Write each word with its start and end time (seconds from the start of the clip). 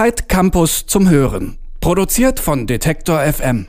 Zeit 0.00 0.30
Campus 0.30 0.86
zum 0.86 1.10
Hören. 1.10 1.58
Produziert 1.80 2.40
von 2.40 2.66
Detektor 2.66 3.20
FM. 3.20 3.66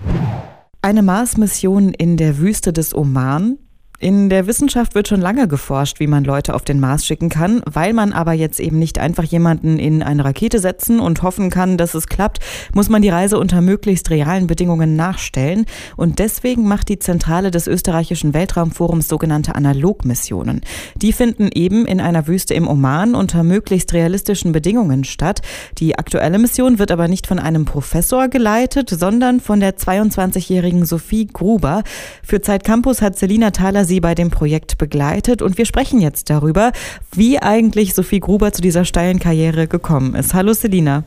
Eine 0.81 1.01
Mars-Mission 1.03 1.93
in 1.93 2.15
der 2.15 2.37
Wüste 2.37 2.71
des 2.71 2.95
Oman, 2.95 3.57
in 4.01 4.29
der 4.29 4.47
Wissenschaft 4.47 4.95
wird 4.95 5.07
schon 5.07 5.21
lange 5.21 5.47
geforscht, 5.47 5.99
wie 5.99 6.07
man 6.07 6.23
Leute 6.23 6.55
auf 6.55 6.63
den 6.63 6.79
Mars 6.79 7.05
schicken 7.05 7.29
kann, 7.29 7.61
weil 7.71 7.93
man 7.93 8.13
aber 8.13 8.33
jetzt 8.33 8.59
eben 8.59 8.79
nicht 8.79 8.97
einfach 8.97 9.23
jemanden 9.23 9.77
in 9.77 10.01
eine 10.01 10.25
Rakete 10.25 10.57
setzen 10.57 10.99
und 10.99 11.21
hoffen 11.21 11.51
kann, 11.51 11.77
dass 11.77 11.93
es 11.93 12.07
klappt, 12.07 12.39
muss 12.73 12.89
man 12.89 13.03
die 13.03 13.09
Reise 13.09 13.37
unter 13.37 13.61
möglichst 13.61 14.09
realen 14.09 14.47
Bedingungen 14.47 14.95
nachstellen. 14.95 15.67
Und 15.97 16.17
deswegen 16.17 16.67
macht 16.67 16.89
die 16.89 16.97
Zentrale 16.97 17.51
des 17.51 17.67
österreichischen 17.67 18.33
Weltraumforums 18.33 19.07
sogenannte 19.07 19.53
Analogmissionen. 19.53 20.61
Die 20.95 21.13
finden 21.13 21.49
eben 21.53 21.85
in 21.85 22.01
einer 22.01 22.25
Wüste 22.25 22.55
im 22.55 22.67
Oman 22.67 23.13
unter 23.13 23.43
möglichst 23.43 23.93
realistischen 23.93 24.51
Bedingungen 24.51 25.03
statt. 25.03 25.41
Die 25.77 25.99
aktuelle 25.99 26.39
Mission 26.39 26.79
wird 26.79 26.91
aber 26.91 27.07
nicht 27.07 27.27
von 27.27 27.37
einem 27.37 27.65
Professor 27.65 28.29
geleitet, 28.29 28.89
sondern 28.89 29.39
von 29.39 29.59
der 29.59 29.77
22-jährigen 29.77 30.85
Sophie 30.85 31.27
Gruber. 31.27 31.83
Für 32.23 32.41
Zeit 32.41 32.63
Campus 32.63 33.03
hat 33.03 33.15
Selina 33.15 33.51
Thaler 33.51 33.85
sie 33.91 33.99
bei 33.99 34.15
dem 34.15 34.29
Projekt 34.29 34.77
begleitet 34.77 35.41
und 35.41 35.57
wir 35.57 35.65
sprechen 35.65 35.99
jetzt 35.99 36.29
darüber, 36.29 36.71
wie 37.13 37.39
eigentlich 37.39 37.93
Sophie 37.93 38.21
Gruber 38.21 38.53
zu 38.53 38.61
dieser 38.61 38.85
steilen 38.85 39.19
Karriere 39.19 39.67
gekommen 39.67 40.15
ist. 40.15 40.33
Hallo 40.33 40.53
Selina. 40.53 41.03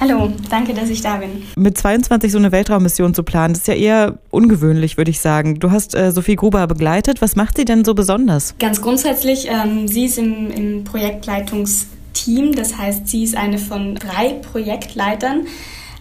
Hallo, 0.00 0.32
danke, 0.48 0.74
dass 0.74 0.88
ich 0.88 1.02
da 1.02 1.18
bin. 1.18 1.44
Mit 1.54 1.78
22 1.78 2.32
so 2.32 2.38
eine 2.38 2.50
Weltraummission 2.50 3.14
zu 3.14 3.22
planen, 3.22 3.54
ist 3.54 3.68
ja 3.68 3.74
eher 3.74 4.18
ungewöhnlich, 4.30 4.96
würde 4.96 5.12
ich 5.12 5.20
sagen. 5.20 5.60
Du 5.60 5.70
hast 5.70 5.94
äh, 5.94 6.10
Sophie 6.10 6.34
Gruber 6.34 6.66
begleitet. 6.66 7.22
Was 7.22 7.36
macht 7.36 7.56
sie 7.58 7.64
denn 7.64 7.84
so 7.84 7.94
besonders? 7.94 8.56
Ganz 8.58 8.82
grundsätzlich, 8.82 9.46
ähm, 9.48 9.86
sie 9.86 10.06
ist 10.06 10.18
im, 10.18 10.50
im 10.50 10.82
Projektleitungsteam. 10.82 12.56
Das 12.56 12.76
heißt, 12.76 13.06
sie 13.06 13.22
ist 13.22 13.36
eine 13.36 13.58
von 13.58 13.94
drei 13.94 14.30
Projektleitern, 14.50 15.46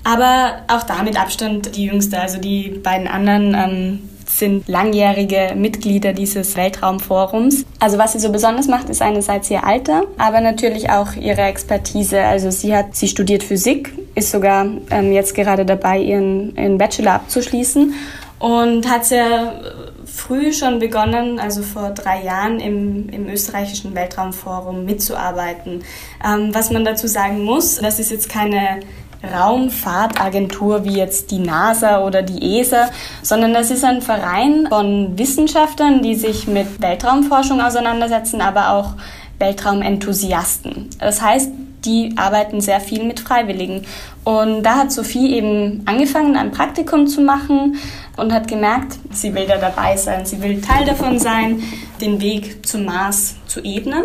aber 0.03 0.63
auch 0.69 0.83
damit 0.83 1.21
Abstand 1.21 1.75
die 1.75 1.85
jüngste. 1.85 2.19
Also 2.19 2.39
die 2.39 2.79
beiden 2.81 3.07
anderen 3.07 3.53
ähm, 3.53 3.99
sind 4.29 4.67
langjährige 4.67 5.53
Mitglieder 5.55 6.13
dieses 6.13 6.55
Weltraumforums. 6.55 7.65
Also 7.79 7.97
was 7.97 8.13
sie 8.13 8.19
so 8.19 8.31
besonders 8.31 8.67
macht, 8.67 8.89
ist 8.89 9.01
einerseits 9.01 9.49
ihr 9.49 9.65
Alter, 9.65 10.03
aber 10.17 10.39
natürlich 10.39 10.89
auch 10.89 11.13
ihre 11.15 11.41
Expertise. 11.41 12.21
Also 12.21 12.51
sie 12.51 12.75
hat, 12.75 12.95
sie 12.95 13.07
studiert 13.07 13.43
Physik, 13.43 13.91
ist 14.15 14.31
sogar 14.31 14.67
ähm, 14.91 15.11
jetzt 15.11 15.33
gerade 15.33 15.65
dabei, 15.65 15.99
ihren, 15.99 16.55
ihren 16.55 16.77
Bachelor 16.77 17.13
abzuschließen 17.13 17.93
und 18.39 18.89
hat 18.89 19.05
sehr 19.05 19.61
früh 20.05 20.53
schon 20.53 20.79
begonnen, 20.79 21.39
also 21.39 21.61
vor 21.61 21.91
drei 21.91 22.23
Jahren 22.23 22.59
im, 22.59 23.09
im 23.09 23.27
österreichischen 23.27 23.95
Weltraumforum 23.95 24.85
mitzuarbeiten. 24.85 25.83
Ähm, 26.25 26.53
was 26.53 26.71
man 26.71 26.85
dazu 26.85 27.07
sagen 27.07 27.43
muss, 27.43 27.75
das 27.75 27.99
ist 27.99 28.11
jetzt 28.11 28.29
keine 28.29 28.79
Raumfahrtagentur 29.23 30.85
wie 30.85 30.97
jetzt 30.97 31.31
die 31.31 31.39
NASA 31.39 32.05
oder 32.05 32.21
die 32.21 32.59
ESA, 32.59 32.89
sondern 33.21 33.53
das 33.53 33.71
ist 33.71 33.83
ein 33.83 34.01
Verein 34.01 34.67
von 34.69 35.17
Wissenschaftlern, 35.17 36.01
die 36.01 36.15
sich 36.15 36.47
mit 36.47 36.81
Weltraumforschung 36.81 37.61
auseinandersetzen, 37.61 38.41
aber 38.41 38.71
auch 38.71 38.93
Weltraumenthusiasten. 39.39 40.89
Das 40.99 41.21
heißt, 41.21 41.51
die 41.85 42.13
arbeiten 42.17 42.59
sehr 42.61 42.81
viel 42.81 43.03
mit 43.03 43.19
Freiwilligen. 43.19 43.85
Und 44.23 44.63
da 44.63 44.75
hat 44.75 44.91
Sophie 44.91 45.33
eben 45.33 45.83
angefangen, 45.85 46.35
ein 46.35 46.51
Praktikum 46.51 47.07
zu 47.07 47.21
machen 47.21 47.77
und 48.17 48.33
hat 48.33 48.47
gemerkt, 48.47 48.97
sie 49.11 49.33
will 49.33 49.47
da 49.47 49.57
dabei 49.57 49.95
sein, 49.95 50.25
sie 50.25 50.41
will 50.41 50.61
Teil 50.61 50.85
davon 50.85 51.19
sein, 51.19 51.63
den 52.01 52.19
Weg 52.21 52.65
zum 52.67 52.85
Mars 52.85 53.35
zu 53.47 53.63
ebnen 53.63 54.03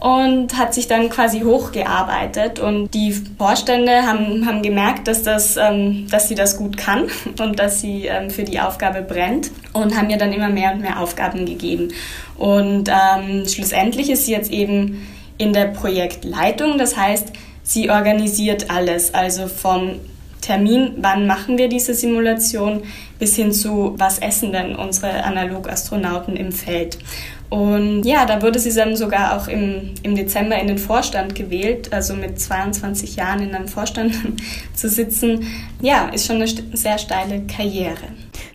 und 0.00 0.58
hat 0.58 0.74
sich 0.74 0.88
dann 0.88 1.08
quasi 1.08 1.40
hochgearbeitet. 1.40 2.58
Und 2.58 2.92
die 2.92 3.12
Vorstände 3.12 4.02
haben, 4.06 4.46
haben 4.46 4.62
gemerkt, 4.62 5.08
dass, 5.08 5.22
das, 5.22 5.56
ähm, 5.56 6.06
dass 6.10 6.28
sie 6.28 6.34
das 6.34 6.56
gut 6.56 6.76
kann 6.76 7.08
und 7.40 7.58
dass 7.58 7.80
sie 7.80 8.06
ähm, 8.06 8.30
für 8.30 8.44
die 8.44 8.60
Aufgabe 8.60 9.02
brennt 9.02 9.50
und 9.72 9.96
haben 9.96 10.10
ihr 10.10 10.18
dann 10.18 10.32
immer 10.32 10.48
mehr 10.48 10.72
und 10.72 10.82
mehr 10.82 11.00
Aufgaben 11.00 11.46
gegeben. 11.46 11.92
Und 12.36 12.90
ähm, 12.90 13.48
schlussendlich 13.48 14.10
ist 14.10 14.26
sie 14.26 14.32
jetzt 14.32 14.50
eben 14.50 15.06
in 15.38 15.52
der 15.52 15.66
Projektleitung, 15.66 16.78
das 16.78 16.96
heißt, 16.96 17.32
sie 17.62 17.90
organisiert 17.90 18.70
alles, 18.70 19.12
also 19.12 19.48
vom 19.48 20.00
Termin, 20.46 20.92
wann 20.98 21.26
machen 21.26 21.58
wir 21.58 21.68
diese 21.68 21.92
Simulation, 21.92 22.82
bis 23.18 23.34
hin 23.34 23.52
zu, 23.52 23.94
was 23.96 24.18
essen 24.18 24.52
denn 24.52 24.76
unsere 24.76 25.24
Analogastronauten 25.24 26.36
im 26.36 26.52
Feld. 26.52 26.98
Und 27.48 28.04
ja, 28.04 28.26
da 28.26 28.42
wurde 28.42 28.58
sie 28.58 28.72
dann 28.72 28.96
sogar 28.96 29.36
auch 29.36 29.48
im, 29.48 29.94
im 30.02 30.14
Dezember 30.14 30.58
in 30.58 30.68
den 30.68 30.78
Vorstand 30.78 31.34
gewählt, 31.34 31.92
also 31.92 32.14
mit 32.14 32.40
22 32.40 33.16
Jahren 33.16 33.40
in 33.40 33.54
einem 33.54 33.68
Vorstand 33.68 34.14
zu 34.74 34.88
sitzen. 34.88 35.46
Ja, 35.80 36.08
ist 36.08 36.26
schon 36.26 36.36
eine 36.36 36.46
sehr 36.46 36.98
steile 36.98 37.42
Karriere. 37.46 37.96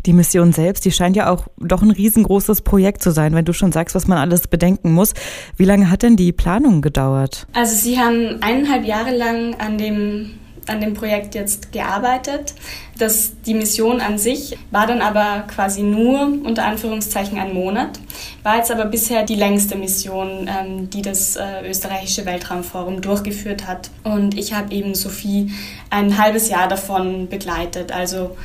Die 0.05 0.13
Mission 0.13 0.51
selbst, 0.53 0.85
die 0.85 0.91
scheint 0.91 1.15
ja 1.15 1.29
auch 1.29 1.47
doch 1.57 1.81
ein 1.81 1.91
riesengroßes 1.91 2.61
Projekt 2.61 3.03
zu 3.03 3.11
sein, 3.11 3.35
wenn 3.35 3.45
du 3.45 3.53
schon 3.53 3.71
sagst, 3.71 3.95
was 3.95 4.07
man 4.07 4.17
alles 4.17 4.47
bedenken 4.47 4.93
muss. 4.93 5.13
Wie 5.57 5.65
lange 5.65 5.91
hat 5.91 6.03
denn 6.03 6.15
die 6.15 6.31
Planung 6.31 6.81
gedauert? 6.81 7.47
Also 7.53 7.75
sie 7.75 7.99
haben 7.99 8.41
eineinhalb 8.41 8.85
Jahre 8.85 9.15
lang 9.15 9.55
an 9.55 9.77
dem 9.77 10.31
an 10.67 10.81
dem 10.81 10.93
Projekt 10.93 11.35
jetzt 11.35 11.71
gearbeitet. 11.71 12.53
Das, 12.97 13.33
die 13.45 13.53
Mission 13.53 13.99
an 13.99 14.17
sich 14.17 14.57
war 14.69 14.85
dann 14.85 15.01
aber 15.01 15.43
quasi 15.47 15.81
nur 15.81 16.21
unter 16.21 16.65
Anführungszeichen 16.65 17.39
ein 17.39 17.53
Monat, 17.53 17.99
war 18.43 18.57
jetzt 18.57 18.71
aber 18.71 18.85
bisher 18.85 19.23
die 19.23 19.35
längste 19.35 19.75
Mission, 19.75 20.47
ähm, 20.47 20.89
die 20.89 21.01
das 21.01 21.35
äh, 21.35 21.67
österreichische 21.67 22.25
Weltraumforum 22.25 23.01
durchgeführt 23.01 23.67
hat. 23.67 23.89
Und 24.03 24.37
ich 24.37 24.53
habe 24.53 24.73
eben 24.73 24.93
Sophie 24.93 25.51
ein 25.89 26.17
halbes 26.17 26.49
Jahr 26.49 26.67
davon 26.67 27.27
begleitet, 27.27 27.91
also 27.91 28.37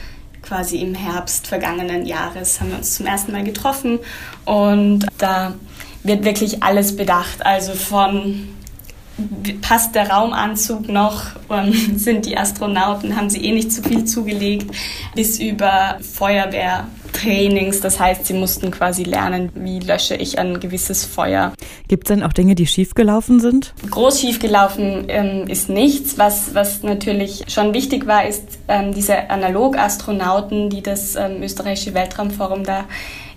quasi 0.42 0.78
im 0.78 0.94
Herbst 0.94 1.46
vergangenen 1.46 2.06
Jahres 2.06 2.60
haben 2.60 2.70
wir 2.70 2.78
uns 2.78 2.94
zum 2.94 3.06
ersten 3.06 3.32
Mal 3.32 3.42
getroffen 3.42 3.98
und 4.44 5.04
da 5.18 5.54
wird 6.04 6.24
wirklich 6.24 6.62
alles 6.62 6.96
bedacht, 6.96 7.44
also 7.44 7.74
von 7.74 8.48
passt 9.62 9.94
der 9.94 10.10
Raumanzug 10.10 10.88
noch, 10.88 11.24
ähm, 11.50 11.72
sind 11.96 12.26
die 12.26 12.36
Astronauten, 12.36 13.16
haben 13.16 13.30
sie 13.30 13.44
eh 13.44 13.52
nicht 13.52 13.72
zu 13.72 13.82
viel 13.82 14.04
zugelegt, 14.04 14.70
bis 15.14 15.38
über 15.38 15.98
Feuerwehrtrainings. 16.00 17.80
Das 17.80 17.98
heißt, 17.98 18.26
sie 18.26 18.34
mussten 18.34 18.70
quasi 18.70 19.04
lernen, 19.04 19.50
wie 19.54 19.78
lösche 19.80 20.16
ich 20.16 20.38
ein 20.38 20.60
gewisses 20.60 21.04
Feuer. 21.04 21.52
Gibt 21.88 22.08
es 22.08 22.14
denn 22.14 22.22
auch 22.22 22.32
Dinge, 22.32 22.54
die 22.54 22.66
schiefgelaufen 22.66 23.40
sind? 23.40 23.72
Groß 23.90 24.20
schiefgelaufen 24.20 25.04
ähm, 25.08 25.48
ist 25.48 25.68
nichts. 25.68 26.18
Was, 26.18 26.54
was 26.54 26.82
natürlich 26.82 27.44
schon 27.48 27.72
wichtig 27.72 28.06
war, 28.06 28.26
ist 28.26 28.58
ähm, 28.68 28.92
diese 28.92 29.30
Analogastronauten, 29.30 30.68
die 30.68 30.82
das 30.82 31.16
ähm, 31.16 31.42
österreichische 31.42 31.94
Weltraumforum 31.94 32.64
da 32.64 32.84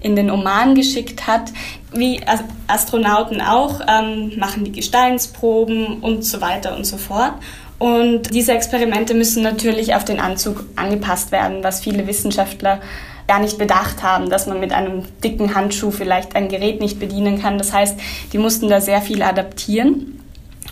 in 0.02 0.16
den 0.16 0.32
Oman 0.32 0.76
geschickt 0.76 1.28
hat. 1.28 1.52
Wie 1.94 2.22
Astronauten 2.68 3.42
auch 3.42 3.82
ähm, 3.88 4.34
machen 4.38 4.64
die 4.64 4.72
Gesteinsproben 4.72 6.00
und 6.00 6.24
so 6.24 6.42
weiter 6.42 6.76
und 6.76 6.86
so 6.86 6.98
fort. 6.98 7.34
Und 7.80 8.34
diese 8.34 8.52
Experimente 8.52 9.14
müssen 9.14 9.42
natürlich 9.42 9.96
auf 9.96 10.04
den 10.04 10.20
Anzug 10.20 10.66
angepasst 10.76 11.32
werden, 11.32 11.64
was 11.64 11.82
viele 11.82 12.08
Wissenschaftler 12.08 12.82
gar 13.28 13.40
nicht 13.40 13.58
bedacht 13.58 14.04
haben, 14.04 14.30
dass 14.30 14.48
man 14.48 14.60
mit 14.60 14.74
einem 14.74 15.04
dicken 15.24 15.56
Handschuh 15.56 15.92
vielleicht 15.92 16.36
ein 16.36 16.50
Gerät 16.50 16.81
nicht 16.81 17.00
bedienen 17.00 17.42
kann. 17.42 17.58
Das 17.58 17.72
heißt, 17.72 17.98
die 18.34 18.38
mussten 18.38 18.70
da 18.70 18.81
sehr 18.81 19.02
viel 19.02 19.22
adaptieren. 19.22 20.20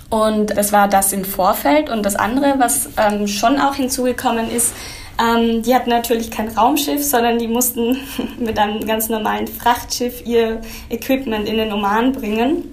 Und 0.10 0.58
das 0.58 0.74
war 0.74 0.88
das 0.88 1.14
im 1.14 1.24
Vorfeld. 1.24 1.90
Und 1.90 2.04
das 2.04 2.16
andere, 2.16 2.56
was 2.58 2.90
ähm, 2.98 3.28
schon 3.28 3.60
auch 3.60 3.76
hinzugekommen 3.76 4.50
ist, 4.50 4.74
ähm, 5.20 5.64
die 5.64 5.74
hatten 5.74 5.90
natürlich 5.90 6.32
kein 6.32 6.50
Raumschiff, 6.50 7.04
sondern 7.04 7.40
die 7.40 7.48
mussten 7.48 7.98
mit 8.40 8.58
einem 8.60 8.86
ganz 8.86 9.10
normalen 9.10 9.48
Frachtschiff 9.48 10.26
ihr 10.26 10.62
Equipment 10.90 11.48
in 11.48 11.58
den 11.58 11.74
Oman 11.74 12.12
bringen. 12.12 12.64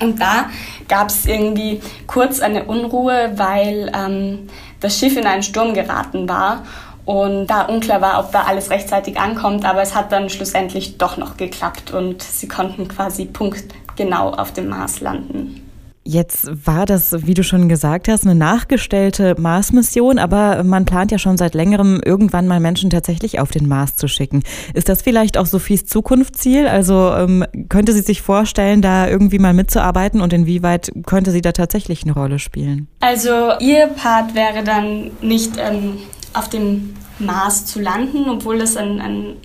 Und 0.00 0.20
da 0.20 0.50
gab 0.88 1.08
es 1.08 1.24
irgendwie 1.24 1.80
kurz 2.06 2.40
eine 2.40 2.64
Unruhe, 2.64 3.32
weil 3.36 3.90
ähm, 3.96 4.48
das 4.80 4.98
Schiff 4.98 5.16
in 5.16 5.26
einen 5.26 5.42
Sturm 5.42 5.72
geraten 5.72 6.28
war 6.28 6.64
und 7.06 7.46
da 7.46 7.62
unklar 7.62 8.00
war, 8.00 8.20
ob 8.20 8.32
da 8.32 8.42
alles 8.42 8.70
rechtzeitig 8.70 9.18
ankommt, 9.18 9.64
aber 9.64 9.80
es 9.80 9.94
hat 9.94 10.12
dann 10.12 10.28
schlussendlich 10.28 10.98
doch 10.98 11.16
noch 11.16 11.36
geklappt 11.36 11.92
und 11.92 12.22
sie 12.22 12.48
konnten 12.48 12.88
quasi 12.88 13.24
punktgenau 13.24 14.32
auf 14.32 14.52
dem 14.52 14.68
Mars 14.68 15.00
landen. 15.00 15.65
Jetzt 16.08 16.48
war 16.66 16.86
das, 16.86 17.26
wie 17.26 17.34
du 17.34 17.42
schon 17.42 17.68
gesagt 17.68 18.06
hast, 18.06 18.24
eine 18.24 18.36
nachgestellte 18.36 19.34
Mars-Mission, 19.38 20.20
aber 20.20 20.62
man 20.62 20.84
plant 20.84 21.10
ja 21.10 21.18
schon 21.18 21.36
seit 21.36 21.54
längerem, 21.54 22.00
irgendwann 22.04 22.46
mal 22.46 22.60
Menschen 22.60 22.90
tatsächlich 22.90 23.40
auf 23.40 23.50
den 23.50 23.66
Mars 23.66 23.96
zu 23.96 24.06
schicken. 24.06 24.44
Ist 24.72 24.88
das 24.88 25.02
vielleicht 25.02 25.36
auch 25.36 25.46
Sophies 25.46 25.84
Zukunftsziel? 25.86 26.68
Also 26.68 27.12
ähm, 27.12 27.44
könnte 27.68 27.92
sie 27.92 28.02
sich 28.02 28.22
vorstellen, 28.22 28.82
da 28.82 29.08
irgendwie 29.08 29.40
mal 29.40 29.52
mitzuarbeiten 29.52 30.20
und 30.20 30.32
inwieweit 30.32 30.92
könnte 31.06 31.32
sie 31.32 31.40
da 31.40 31.50
tatsächlich 31.50 32.04
eine 32.04 32.12
Rolle 32.12 32.38
spielen? 32.38 32.86
Also 33.00 33.50
ihr 33.58 33.88
Part 33.88 34.36
wäre 34.36 34.62
dann 34.62 35.10
nicht 35.22 35.54
ähm, 35.58 35.98
auf 36.34 36.48
dem 36.48 36.94
Mars 37.18 37.66
zu 37.66 37.80
landen, 37.80 38.28
obwohl 38.28 38.58
das 38.58 38.76
ein, 38.76 39.00
ein 39.00 39.36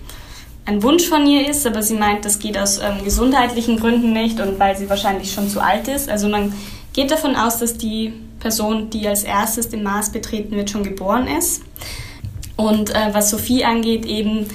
ein 0.64 0.82
Wunsch 0.82 1.08
von 1.08 1.26
ihr 1.26 1.48
ist, 1.48 1.66
aber 1.66 1.82
sie 1.82 1.94
meint, 1.94 2.24
das 2.24 2.38
geht 2.38 2.56
aus 2.56 2.78
ähm, 2.78 3.04
gesundheitlichen 3.04 3.78
Gründen 3.78 4.12
nicht 4.12 4.40
und 4.40 4.58
weil 4.58 4.76
sie 4.76 4.88
wahrscheinlich 4.88 5.32
schon 5.32 5.48
zu 5.48 5.60
alt 5.60 5.88
ist. 5.88 6.08
Also 6.08 6.28
man 6.28 6.52
geht 6.92 7.10
davon 7.10 7.34
aus, 7.34 7.58
dass 7.58 7.76
die 7.76 8.12
Person, 8.38 8.90
die 8.90 9.06
als 9.08 9.24
erstes 9.24 9.68
den 9.68 9.82
Mars 9.82 10.10
betreten 10.10 10.54
wird, 10.54 10.70
schon 10.70 10.84
geboren 10.84 11.26
ist. 11.26 11.62
Und 12.56 12.90
äh, 12.90 13.08
was 13.12 13.30
Sophie 13.30 13.64
angeht, 13.64 14.04
eben, 14.04 14.46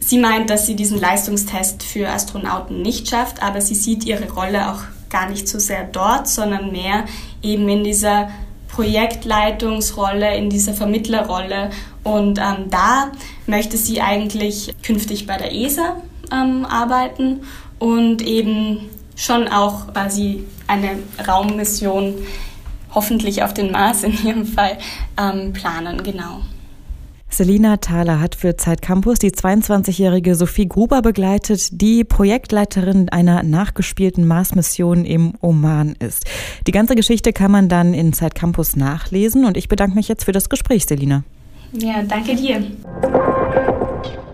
sie 0.00 0.18
meint, 0.18 0.48
dass 0.48 0.66
sie 0.66 0.76
diesen 0.76 0.98
Leistungstest 0.98 1.82
für 1.82 2.08
Astronauten 2.08 2.80
nicht 2.80 3.08
schafft, 3.08 3.42
aber 3.42 3.60
sie 3.60 3.74
sieht 3.74 4.04
ihre 4.04 4.30
Rolle 4.32 4.70
auch 4.70 4.82
gar 5.10 5.28
nicht 5.28 5.48
so 5.48 5.58
sehr 5.58 5.84
dort, 5.84 6.28
sondern 6.28 6.72
mehr 6.72 7.04
eben 7.42 7.68
in 7.68 7.84
dieser 7.84 8.30
Projektleitungsrolle, 8.72 10.36
in 10.36 10.50
dieser 10.50 10.74
Vermittlerrolle. 10.74 11.70
Und 12.02 12.38
ähm, 12.38 12.70
da 12.70 13.12
möchte 13.46 13.76
sie 13.76 14.00
eigentlich 14.00 14.74
künftig 14.82 15.26
bei 15.26 15.36
der 15.36 15.52
ESA 15.54 16.02
ähm, 16.32 16.64
arbeiten 16.64 17.42
und 17.78 18.22
eben 18.22 18.88
schon 19.14 19.48
auch 19.48 19.92
quasi 19.92 20.44
eine 20.66 20.98
Raummission 21.26 22.14
hoffentlich 22.94 23.42
auf 23.42 23.54
den 23.54 23.70
Mars 23.70 24.02
in 24.02 24.26
ihrem 24.26 24.46
Fall 24.46 24.78
ähm, 25.18 25.52
planen, 25.52 26.02
genau. 26.02 26.40
Selina 27.32 27.78
Thaler 27.78 28.20
hat 28.20 28.34
für 28.34 28.56
Zeit 28.56 28.82
Campus 28.82 29.18
die 29.18 29.30
22-jährige 29.30 30.34
Sophie 30.34 30.68
Gruber 30.68 31.00
begleitet, 31.00 31.80
die 31.80 32.04
Projektleiterin 32.04 33.08
einer 33.08 33.42
nachgespielten 33.42 34.26
Mars-Mission 34.26 35.06
im 35.06 35.32
Oman 35.40 35.96
ist. 35.98 36.26
Die 36.66 36.72
ganze 36.72 36.94
Geschichte 36.94 37.32
kann 37.32 37.50
man 37.50 37.70
dann 37.70 37.94
in 37.94 38.12
Zeit 38.12 38.34
Campus 38.34 38.76
nachlesen 38.76 39.46
und 39.46 39.56
ich 39.56 39.68
bedanke 39.68 39.96
mich 39.96 40.08
jetzt 40.08 40.24
für 40.24 40.32
das 40.32 40.50
Gespräch, 40.50 40.84
Selina. 40.84 41.24
Ja, 41.72 42.02
danke 42.02 42.36
dir. 42.36 42.66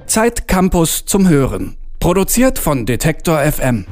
Zeit 0.06 0.48
Campus 0.48 1.04
zum 1.04 1.28
Hören. 1.28 1.76
Produziert 2.00 2.58
von 2.58 2.84
Detektor 2.84 3.38
FM. 3.38 3.86